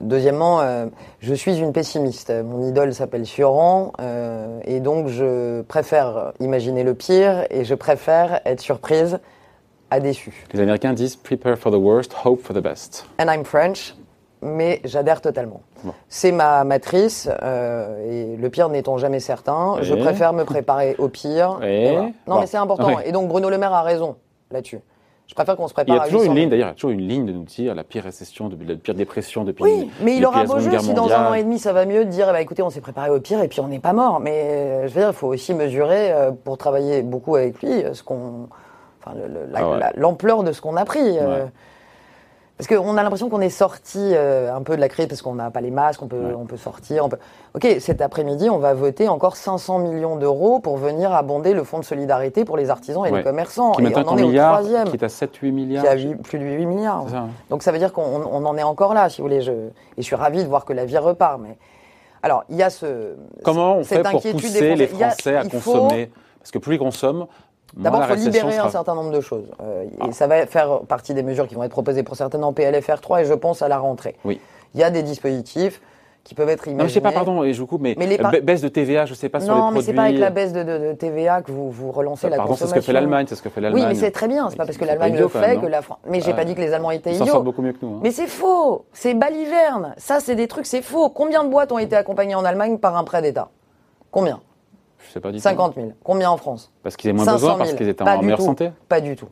[0.00, 0.62] Deuxièmement,
[1.20, 2.32] je suis une pessimiste.
[2.32, 3.92] Mon idole s'appelle Sioran,
[4.64, 9.18] et donc je préfère imaginer le pire et je préfère être surprise
[9.90, 10.46] à déçu.
[10.54, 13.04] Les Américains disent prepare for the worst, hope for the best.
[13.20, 13.94] And I'm French,
[14.42, 15.60] mais j'adhère totalement.
[15.84, 15.92] Bon.
[16.08, 21.08] C'est ma matrice, euh, et le pire n'étant jamais certain, je préfère me préparer au
[21.08, 21.58] pire.
[21.60, 21.66] Oui.
[21.68, 22.00] et voilà.
[22.02, 22.40] Non, Bon.
[22.40, 22.88] mais c'est important.
[22.88, 22.94] Oui.
[23.04, 24.16] Et donc Bruno Le Maire a raison
[24.50, 24.80] là-dessus.
[25.26, 26.40] Je préfère qu'on se Il prépare y a à toujours 800 une 000.
[26.40, 28.74] ligne, d'ailleurs, il y a toujours une ligne de nous dire la pire récession, la
[28.74, 29.62] pire dépression depuis.
[29.62, 32.04] Oui, mais il aura beau jeu si dans un an et demi ça va mieux
[32.04, 33.92] de dire, eh ben, écoutez, on s'est préparé au pire et puis on n'est pas
[33.92, 34.18] mort.
[34.18, 37.84] Mais euh, je veux dire, il faut aussi mesurer, euh, pour travailler beaucoup avec lui,
[37.92, 38.48] ce qu'on,
[39.00, 39.16] enfin,
[39.52, 39.78] la- Ah ouais.
[39.94, 41.00] l'ampleur de ce qu'on a pris.
[41.12, 41.44] Ouais.
[42.66, 45.34] Parce qu'on a l'impression qu'on est sorti euh, un peu de la crise parce qu'on
[45.34, 46.34] n'a pas les masques, on peut, Ouais.
[46.38, 47.06] on peut sortir.
[47.06, 47.16] On peut...
[47.54, 51.78] Ok, cet après-midi, on va voter encore 500 millions d'euros pour venir abonder le fonds
[51.78, 53.18] de solidarité pour les artisans et Ouais.
[53.18, 53.72] les commerçants.
[53.72, 55.82] Qui et on est en est au milliards, troisième, qui est à 7-8 milliards.
[55.84, 57.08] qui a plus de 8 milliards.
[57.08, 57.24] Ça.
[57.48, 59.40] Donc ça veut dire qu'on on en est encore là, si vous voulez.
[59.40, 59.66] Je, et
[59.98, 61.40] je suis ravi de voir que la vie repart.
[61.40, 61.56] Mais
[62.22, 63.14] alors, il y a ce.
[63.42, 66.10] Comment on cette fait pour pousser les a- Français à faut- consommer?
[66.40, 67.26] Parce que plus ils consomment,
[67.76, 68.66] D'abord, il faut libérer sera...
[68.66, 69.46] un certain nombre de choses.
[69.62, 70.06] Euh, Ah.
[70.08, 73.00] Et ça va faire partie des mesures qui vont être proposées pour certaines en PLFR
[73.00, 74.16] 3 et je pense à la rentrée.
[74.24, 74.40] Oui.
[74.74, 75.80] Il y a des dispositifs
[76.22, 76.76] qui peuvent être imaginés.
[76.78, 78.40] Non, mais je sais pas, pardon, et je vous coupe, mais, Mais les par- ba-
[78.40, 79.86] baisse de TVA, je sais pas sur les Non, mais produits.
[79.86, 82.54] c'est pas avec la baisse de, de- de TVA que vous, vous relancez la Pardon,
[82.56, 83.82] c'est ce que fait l'Allemagne, c'est ce que fait l'Allemagne.
[83.84, 84.50] Oui, mais c'est très bien.
[84.50, 85.98] C'est pas parce que l'Allemagne le idiots, fait même, que non la France.
[86.06, 86.36] Mais j'ai Ouais.
[86.36, 87.32] pas dit que les Allemands étaient Ils s'en idiots.
[87.34, 87.94] sortent beaucoup mieux que nous.
[87.96, 88.00] hein.
[88.02, 89.94] Mais c'est faux, c'est baliverne.
[89.96, 91.08] Ça, c'est des trucs, c'est faux.
[91.08, 93.48] Combien de boîtes ont été accompagnées en Allemagne par un prêt d'État?
[94.10, 94.40] Combien?
[95.06, 95.42] Je sais pas du tout.
[95.42, 95.88] 50 000.
[96.04, 96.72] Combien en France?
[96.82, 97.58] Parce qu'ils avaient moins 500 besoin, 000.
[97.58, 98.44] parce qu'ils étaient Pas en meilleure tout.
[98.44, 98.70] santé?
[98.88, 99.28] Pas du tout.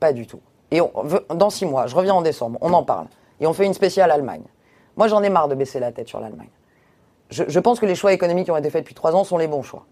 [0.00, 0.40] Pas du tout.
[0.70, 3.06] Et on veut- dans six mois, je reviens en décembre, on en parle.
[3.40, 4.42] Et on fait une spéciale Allemagne.
[4.96, 6.50] Moi, j'en ai marre de baisser la tête sur l'Allemagne.
[7.30, 9.38] Je, je pense que les choix économiques qui ont été faits depuis trois ans sont
[9.38, 9.84] les bons choix.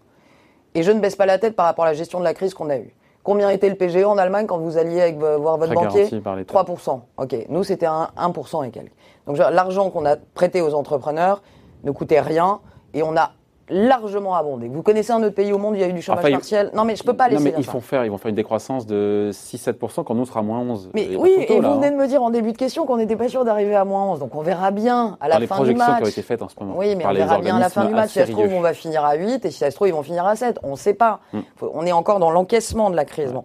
[0.75, 2.53] Et je ne baisse pas la tête par rapport à la gestion de la crise
[2.53, 2.93] qu'on a eue.
[3.23, 6.35] Combien était le PGE en Allemagne quand vous alliez avec, voir votre banquier garanti par
[6.35, 6.53] l'État.
[6.63, 7.01] 3%.
[7.17, 7.35] Ok.
[7.49, 8.93] Nous, c'était un 1% et quelques.
[9.27, 11.41] Donc, l'argent qu'on a prêté aux entrepreneurs
[11.83, 12.59] ne coûtait rien
[12.93, 13.31] et on a
[13.71, 14.67] largement abondé.
[14.67, 16.29] Vous connaissez un autre pays au monde où il y a eu du chômage Enfin,
[16.29, 18.17] il- partiel Non, mais je peux pas Non, laisser mais dire ils faire, ils vont
[18.17, 20.89] faire une décroissance de 6-7% quand nous on sera moins 11.
[20.93, 21.91] Mais oui, et là, vous venez hein.
[21.91, 24.19] de me dire en début de question qu'on n'était pas sûr d'arriver à moins 11.
[24.19, 25.97] Donc on verra bien à la Dans les fin du projections match.
[25.99, 26.73] qui ont été faites en ce moment.
[26.77, 28.09] Oui, mais on les verra bien à la fin du match.
[28.09, 29.93] Si ça se trouve, on va finir à 8 et si ça se trouve, ils
[29.93, 30.59] vont finir à 7.
[30.63, 31.19] On ne sait pas.
[31.33, 31.39] Hmm.
[31.55, 33.31] Faut- on est encore dans l'encaissement de la crise.
[33.31, 33.43] Bon.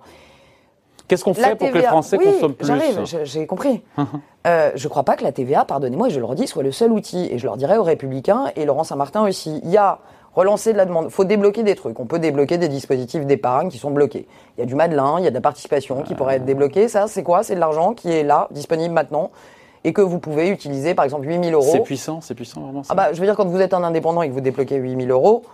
[1.08, 3.82] Qu'est-ce qu'on fait pour que les Français oui, consomment plus J'arrive, j'ai compris.
[4.46, 6.72] euh, je ne crois pas que la TVA, pardonnez-moi, et je le redis, soit le
[6.72, 7.28] seul outil.
[7.30, 9.60] Et je leur dirais aux Républicains et Laurent Saint-Martin aussi.
[9.64, 9.98] Il y a
[10.34, 11.06] relancer de la demande.
[11.06, 11.98] Il faut débloquer des trucs.
[11.98, 14.28] On peut débloquer des dispositifs d'épargne qui sont bloqués.
[14.56, 16.88] Il y a du Madelin, il y a de la participation qui pourrait être débloquée.
[16.88, 17.42] Ça, c'est quoi?
[17.42, 19.30] C'est de l'argent qui est là, disponible maintenant,
[19.84, 21.68] et que vous pouvez utiliser, par exemple, 8000 euros.
[21.72, 22.82] C'est puissant, c'est puissant vraiment.
[22.82, 24.76] ça Ah bah, je veux dire, quand vous êtes un indépendant et que vous débloquez
[24.76, 25.48] 8000 euros, euh,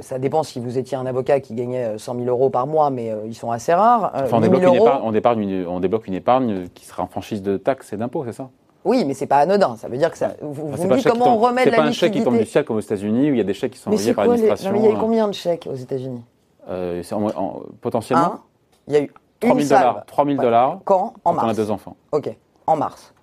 [0.00, 2.90] ça dépend si vous étiez un avocat qui gagnait euh, 100 000 euros par mois,
[2.90, 4.12] mais euh, ils sont assez rares.
[4.14, 6.84] Euh, Enfin, on, 8000 débloque une épargne, on, dépargne une- on débloque une épargne qui
[6.84, 8.48] sera en franchise de taxes et d'impôts, c'est ça?
[8.84, 9.76] Oui, mais c'est pas anodin.
[9.76, 10.32] Ça veut dire que ça.
[10.40, 12.18] Vous, Enfin, c'est me dites comment on remet de C'est la pas un chèque qui
[12.18, 12.52] tombe du liquidité.
[12.52, 14.14] ciel comme aux États-Unis où il y a des chèques qui sont Mais envoyés c'est
[14.14, 14.70] par l'administration.
[14.70, 16.22] Non, mais il y a eu euh, combien de chèques aux États-Unis?
[16.68, 18.40] Euh, c'est en- en- potentiellement Un.
[18.88, 19.80] Il y a eu 3 une 000 salve.
[19.88, 20.06] dollars.
[20.06, 20.44] 3 000 Ouais.
[20.44, 20.94] dollars Quand?
[21.24, 21.56] En quand on a mars.
[21.56, 21.96] deux enfants.
[22.12, 22.36] Ok.
[22.66, 23.14] En mars.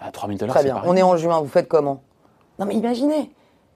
[0.00, 0.82] Ah, 3 000 dollars, Très c'est bien.
[0.86, 1.40] On est en juin.
[1.40, 2.00] Vous faites comment?
[2.58, 3.30] Non, mais imaginez.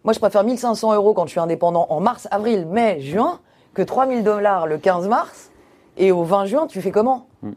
[0.07, 3.40] Moi, je préfère 1500 euros quand je suis indépendant en mars, avril, mai, juin
[3.75, 5.51] que 3000 dollars le 15 mars.
[5.99, 7.51] Et au 20 juin, tu fais comment Hmm.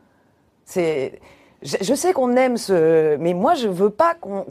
[0.65, 1.19] C'est.
[1.61, 4.45] Je, je sais qu'on aime ce, mais moi je veux pas qu'on.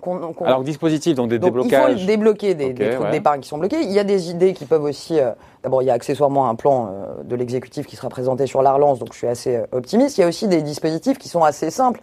[0.45, 2.01] Alors, dispositif, donc des Donc, il déblocages.
[2.03, 3.11] faut débloquer des, trucs ouais.
[3.11, 3.81] d'épargne qui sont bloqués.
[3.83, 5.19] Il y a des idées qui peuvent aussi.
[5.19, 5.33] euh,
[5.65, 8.73] D'abord, il y a accessoirement un plan euh, de l'exécutif qui sera présenté sur la
[8.75, 10.19] relance, donc je suis assez euh, optimiste.
[10.19, 12.01] Il y a aussi des dispositifs qui sont assez simples,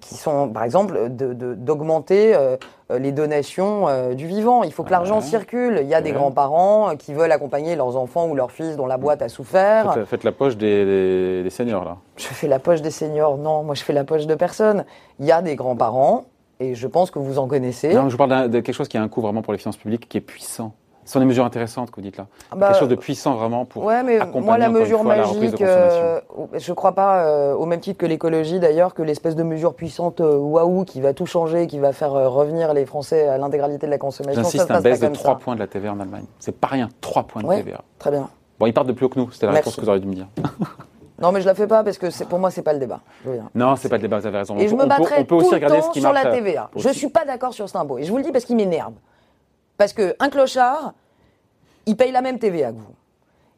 [0.00, 2.56] qui sont, par exemple, de- de- d'augmenter euh,
[2.98, 4.62] les donations euh, du vivant.
[4.64, 5.22] Il faut que l'argent Ouais.
[5.22, 5.78] circule.
[5.82, 8.86] Il y a des grands-parents euh, qui veulent accompagner leurs enfants ou leurs fils dont
[8.86, 9.94] la boîte a souffert.
[9.94, 11.96] Faites, faites la poche des, des- des seniors, là.
[12.16, 13.38] Je fais la poche des seniors.
[13.38, 14.84] Non, moi je fais la poche de personne.
[15.20, 16.24] Il y a des grands-parents,
[16.60, 17.94] et je pense que vous en connaissez.
[17.94, 19.76] Non, je vous parle de quelque chose qui a un coût vraiment pour les finances
[19.76, 20.72] publiques, qui est puissant.
[21.04, 22.26] Ce sont des mesures intéressantes que vous dites là.
[22.50, 25.16] Ah bah, quelque chose de puissant vraiment pour Ouais, mais accompagner moi, la mesure fois
[25.16, 25.66] la magique, consommation.
[25.66, 26.20] euh,
[26.54, 30.20] je crois pas, euh, au même titre que l'écologie d'ailleurs, que l'espèce de mesure puissante
[30.20, 33.86] euh, waouh qui va tout changer, qui va faire euh, revenir les Français à l'intégralité
[33.86, 34.42] de la consommation.
[34.42, 35.38] J'insiste, un baisse de comme 3 ça.
[35.42, 36.24] points de la TVA en Allemagne.
[36.38, 37.56] C'est pas rien, 3 points de Ouais.
[37.62, 37.80] TVA.
[37.98, 38.28] Très bien.
[38.60, 39.70] Bon, ils partent de plus haut que nous, c'était la Merci.
[39.70, 40.28] réponse que vous auriez dû me dire.
[41.20, 43.00] Non, mais je la fais pas parce que pour moi, c'est pas le débat.
[43.24, 43.30] Je.
[43.54, 44.56] Non, c'est pas le débat, vous avez raison.
[44.56, 45.90] Et on je peut, me on peut- battrai on peut aussi tout le temps ce
[45.90, 46.70] qui sur la TVA.
[46.76, 46.98] Je aussi.
[46.98, 47.98] suis pas d'accord sur impôt.
[47.98, 48.92] Et je vous le dis parce qu'il m'énerve.
[49.78, 50.94] Parce que un clochard,
[51.86, 52.94] il paye la même TVA que vous.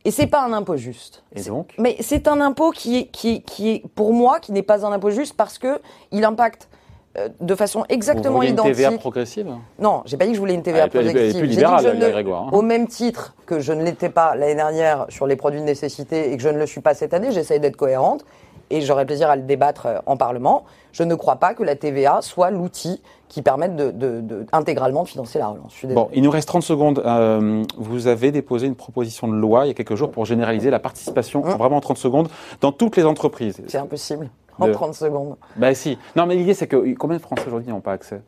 [0.07, 1.23] Et c'est pas un impôt juste.
[1.35, 4.53] Et donc Mais c'est un impôt qui est, qui, est, qui est, pour moi, qui
[4.53, 5.81] n'est pas un impôt juste parce que
[6.13, 6.69] il impacte
[7.17, 8.75] euh, de façon Vous exactement une identique.
[8.75, 9.47] TVA progressive
[9.79, 11.41] Non, j'ai pas dit que je voulais une TVA Elle est plus- progressive.
[11.41, 12.51] J'ai dit libérale, que je la ne- Grégoire, hein.
[12.53, 16.33] au même titre que je ne l'étais pas l'année dernière sur les produits de nécessité
[16.33, 18.25] et que je ne le suis pas cette année, j'essaye d'être cohérente.
[18.71, 21.77] Et j'aurai plaisir à le débattre euh, en Parlement, je ne crois pas que la
[21.77, 25.75] TVA soit l'outil qui permette de, de- de- intégralement de financer la relance.
[25.85, 27.03] Bon, il nous reste 30 secondes.
[27.05, 30.71] Euh, vous avez déposé une proposition de loi il y a quelques jours pour généraliser
[30.71, 31.51] la participation, Hum.
[31.57, 32.29] vraiment en 30 secondes,
[32.61, 33.61] dans toutes les entreprises.
[33.67, 34.31] C'est impossible.
[34.61, 35.35] En De- 30 secondes.
[35.57, 35.99] Bah si.
[36.15, 38.23] Non, mais l'idée, c'est que combien de Français aujourd'hui n'ont pas accès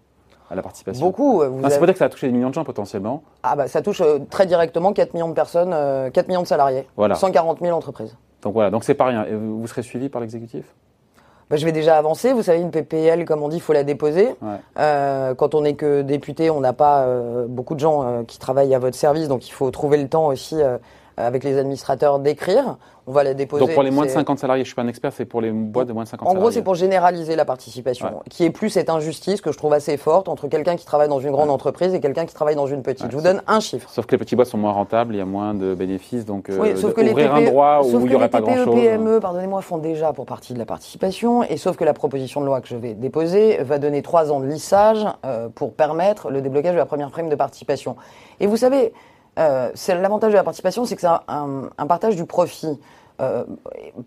[0.51, 1.07] à la participation?
[1.07, 1.41] Beaucoup.
[1.41, 3.23] euh, Vous Non, avez- pour dire que ça a touché des millions de gens potentiellement.
[3.45, 6.49] Ah bah ça touche euh, très directement 4 millions de personnes, euh, 4 millions de
[6.49, 7.15] salariés, Voilà.
[7.15, 8.17] 140 000 entreprises.
[8.47, 9.25] Donc voilà, donc c'est pas rien.
[9.25, 10.63] Et vous serez suivi par l'exécutif?
[11.51, 12.33] Bah, je vais déjà avancer.
[12.33, 14.29] Vous savez, une PPL, comme on dit, il faut la déposer.
[14.41, 14.61] Ouais.
[14.79, 18.39] Euh, quand on n'est que député, on n'a pas euh, beaucoup de gens euh, qui
[18.39, 20.59] travaillent à votre service, donc il faut trouver le temps aussi
[21.17, 22.77] avec les administrateurs d'écrire.
[23.09, 23.65] On va la déposer.
[23.65, 25.41] Donc pour les moins de C'est- 50 salariés, je suis pas un expert, c'est pour
[25.41, 26.43] les boîtes de moins de 50 En salariés.
[26.43, 28.13] gros, c'est pour généraliser la participation, Ouais.
[28.29, 31.21] qui est plus cette injustice que je trouve assez forte entre quelqu'un qui travaille dans
[31.21, 33.05] une grande entreprise et quelqu'un qui travaille dans une petite.
[33.05, 33.89] Ouais, je vous donne un chiffre.
[33.89, 36.51] Sauf que les petites boîtes sont moins rentables, il y a moins de bénéfices, donc
[36.51, 38.25] euh, Oui, de- sauf que les ouvrir TPE, un droit sauf où il n'y aurait
[38.25, 38.75] les pas grand-chose.
[38.75, 42.47] PME, pardonnez-moi, font déjà pour partie de la participation, et sauf que la proposition de
[42.47, 46.41] loi que je vais déposer va donner trois ans de lissage euh, pour permettre le
[46.43, 47.95] déblocage de la première prime de participation.
[48.41, 48.93] Et vous savez,
[49.39, 52.79] euh, c'est l'avantage de la participation, c'est que c'est un, un- un partage du profit.
[53.21, 53.45] Euh,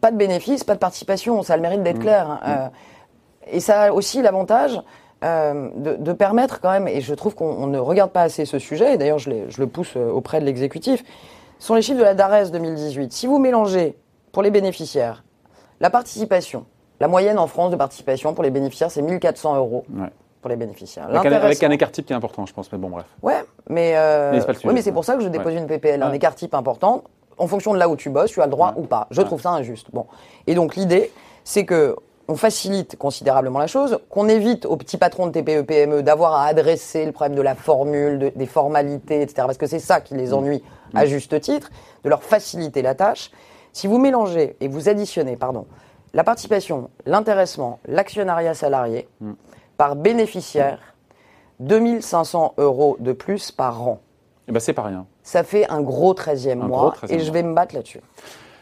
[0.02, 1.84] pas de bénéfice, pas de participation, ça a le mérite Mmh.
[1.84, 2.30] d'être clair.
[2.30, 2.40] hein.
[2.48, 2.68] Euh,
[3.52, 4.80] et ça a aussi l'avantage
[5.24, 8.58] de, de permettre quand même, et je trouve qu'on on ne regarde pas assez ce
[8.60, 11.04] sujet, et d'ailleurs je, le pousse auprès de l'exécutif,
[11.58, 13.12] sont les chiffres de la DARES 2018.
[13.12, 13.98] Si vous mélangez
[14.32, 15.24] pour les bénéficiaires
[15.82, 16.66] la participation,
[17.02, 20.08] la moyenne en France de participation pour les bénéficiaires, c'est 1400 euros Ouais.
[20.42, 21.06] pour les bénéficiaires.
[21.06, 23.06] Avec un, avec L'intéressant- un écart type qui est important, je pense, mais bon, bref.
[23.22, 25.60] Ouais, mais, euh, Mais ouais, mais c'est pour ça que je dépose Ouais.
[25.60, 27.04] une PPL, un écart type important.
[27.38, 29.08] En fonction de là où tu bosses, tu as le droit ou pas.
[29.12, 29.88] Je trouve ça injuste.
[29.94, 30.08] Bon.
[30.48, 31.12] Et donc l'idée,
[31.46, 31.96] c'est que
[32.28, 36.46] on facilite considérablement la chose, qu'on évite aux petits patrons de TPE, PME d'avoir à
[36.46, 39.44] adresser le problème de la formule, de- des formalités, etc.
[39.48, 41.72] Parce que c'est ça qui les ennuie à juste titre,
[42.04, 43.32] de leur faciliter la tâche.
[43.74, 45.66] Si vous mélangez et vous additionnez, pardon,
[46.14, 49.32] la participation, l'intéressement, l'actionnariat salarié Mm.
[49.78, 50.80] par bénéficiaire,
[51.60, 54.00] 2500 euros de plus par an.
[54.48, 55.06] Eh ben, c'est pas rien.
[55.24, 58.02] Ça fait un gros 13e Un mois gros 13e et je vais me battre là-dessus.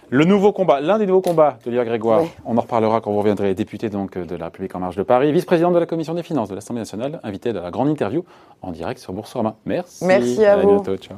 [0.09, 2.29] Le nouveau combat, l'un des nouveaux combats de Léa Grégoire, Oui.
[2.45, 5.31] on en reparlera quand vous reviendrez, député donc de la République en marche de Paris,
[5.33, 8.23] vice-présidente de la commission des finances de l'Assemblée nationale, invité à la grande interview
[8.61, 9.55] en direct sur Boursorama.
[9.65, 10.05] Merci.
[10.05, 10.67] Merci à vous.
[10.67, 11.17] bientôt, ciao.